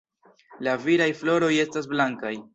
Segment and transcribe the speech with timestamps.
[0.67, 2.35] La viraj floroj estas blankaj.